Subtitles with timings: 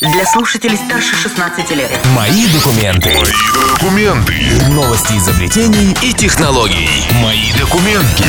[0.00, 1.90] для слушателей старше 16 лет.
[2.16, 3.10] Мои документы.
[3.10, 4.34] Мои документы.
[4.70, 6.88] Новости изобретений и технологий.
[7.22, 8.24] Мои документы.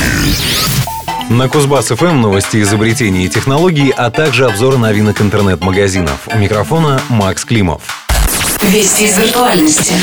[1.30, 6.28] На Кузбасс ФМ новости изобретений и технологий, а также обзоры новинок интернет-магазинов.
[6.28, 7.82] У микрофона Макс Климов.
[8.62, 9.94] Вести из виртуальности.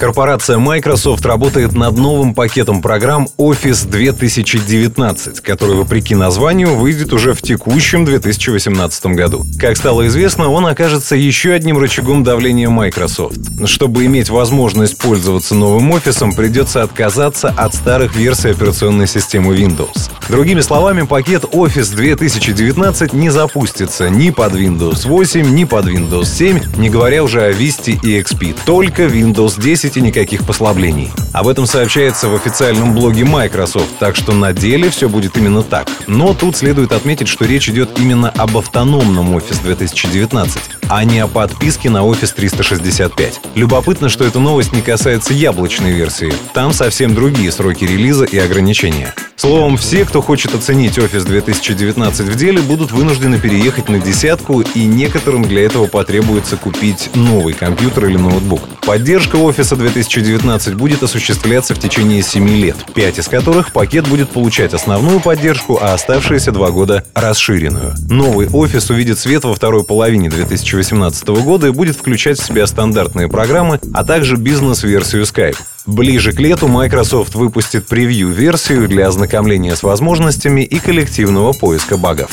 [0.00, 7.42] Корпорация Microsoft работает над новым пакетом программ Office 2019, который, вопреки названию, выйдет уже в
[7.42, 9.44] текущем 2018 году.
[9.58, 13.36] Как стало известно, он окажется еще одним рычагом давления Microsoft.
[13.66, 20.10] Чтобы иметь возможность пользоваться новым офисом, придется отказаться от старых версий операционной системы Windows.
[20.30, 26.78] Другими словами, пакет Office 2019 не запустится ни под Windows 8, ни под Windows 7,
[26.78, 28.56] не говоря уже о Vista и XP.
[28.64, 31.10] Только Windows 10 и никаких послаблений.
[31.32, 35.88] Об этом сообщается в официальном блоге Microsoft, так что на деле все будет именно так.
[36.06, 41.26] Но тут следует отметить, что речь идет именно об автономном Office 2019, а не о
[41.26, 43.40] подписке на Office 365.
[43.54, 46.32] Любопытно, что эта новость не касается яблочной версии.
[46.52, 49.14] Там совсем другие сроки релиза и ограничения.
[49.40, 54.84] Словом, все, кто хочет оценить Office 2019 в деле, будут вынуждены переехать на десятку, и
[54.84, 58.60] некоторым для этого потребуется купить новый компьютер или ноутбук.
[58.84, 64.74] Поддержка Office 2019 будет осуществляться в течение 7 лет, 5 из которых пакет будет получать
[64.74, 67.94] основную поддержку, а оставшиеся 2 года— расширенную.
[68.10, 73.30] Новый Office увидит свет во второй половине 2018 года и будет включать в себя стандартные
[73.30, 75.56] программы, а также бизнес-версию Skype.
[75.86, 82.30] Ближе к лету Microsoft выпустит превью-версию для ознакомления с возможностями и коллективного поиска багов.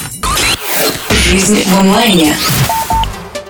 [1.32, 2.36] Жизнь в онлайне.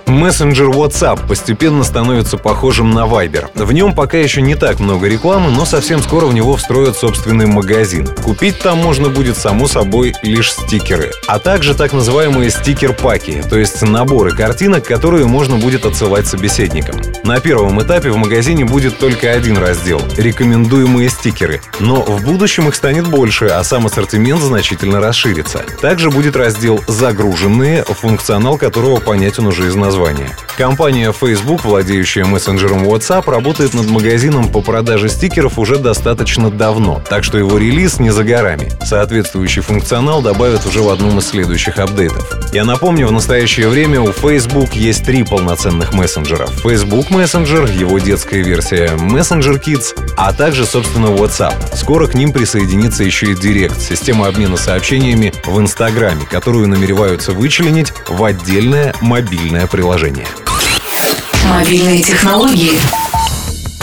[0.08, 3.50] Мессенджер WhatsApp постепенно становится похожим на Viber.
[3.56, 7.46] В нем пока еще не так много рекламы, но совсем скоро в него встроят собственный
[7.46, 8.08] магазин.
[8.24, 11.12] Купить там можно будет, само собой, лишь стикеры.
[11.28, 17.02] А также так называемые стикер-паки, то есть наборы картинок, которые можно будет отсылать собеседникам.
[17.26, 21.62] На первом этапе в магазине будет только один раздел— рекомендуемые стикеры.
[21.82, 25.66] Но в будущем их станет больше, а сам ассортимент значительно расширится.
[25.82, 30.30] Также будет раздел «Загруженные», функционал которого понятен уже из названия названия.
[30.58, 37.24] Компания Facebook, владеющая мессенджером WhatsApp, работает над магазином по продаже стикеров уже достаточно давно, так
[37.24, 38.72] что его релиз не за горами.
[38.84, 42.28] Соответствующий функционал добавят уже в одном из следующих апдейтов.
[42.54, 46.48] Я напомню, в настоящее время у Facebook есть три полноценных мессенджера.
[46.48, 51.76] Facebook Messenger, его детская версия Messenger Kids, а также, собственно, WhatsApp.
[51.76, 57.94] Скоро к ним присоединится еще и Direct, система обмена сообщениями в Инстаграме, которую намереваются вычленить
[58.10, 59.87] в отдельное мобильное приложение.
[61.46, 62.78] Мобильные технологии.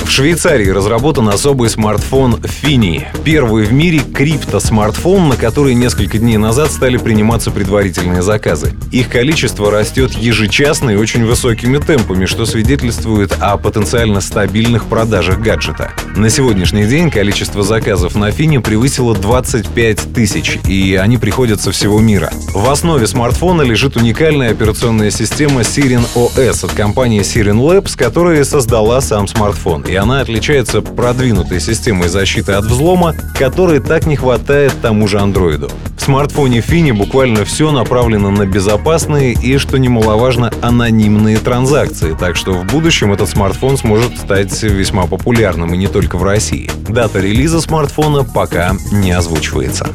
[0.04, 3.04] В Швейцарии разработан особый смартфон Fini.
[3.25, 8.75] Первый в мире крипто-смартфон, на который несколько дней назад стали приниматься предварительные заказы.
[8.93, 15.93] Их количество растет ежечасно и очень высокими темпами, что свидетельствует о потенциально стабильных продажах гаджета.
[16.14, 21.98] На сегодняшний день количество заказов на Fini превысило 25 тысяч, и они приходят со всего
[21.98, 22.31] мира.
[22.53, 29.00] В основе смартфона лежит уникальная операционная система Sirin OS от компании Sirin Labs, которая создала
[29.00, 29.84] сам смартфон.
[29.94, 35.71] И она отличается продвинутой системой защиты от взлома, которой так не хватает тому же андроиду.
[35.97, 42.55] В смартфоне Fini буквально все направлено на безопасные и, что немаловажно, анонимные транзакции, так что
[42.55, 46.69] в будущем этот смартфон сможет стать весьма популярным и не только в России.
[46.88, 49.87] Дата релиза смартфона пока не озвучивается.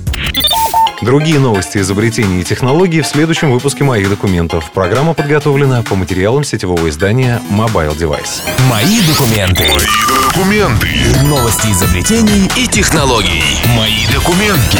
[1.01, 4.69] Другие новости, изобретения и технологий в следующем выпуске моих документов.
[4.71, 8.41] Программа подготовлена по материалам сетевого издания Mobile Device.
[8.69, 9.63] Мои документы.
[9.63, 10.87] Мои документы.
[11.23, 13.43] Новости изобретений И технологий.
[13.77, 14.77] Мои документы.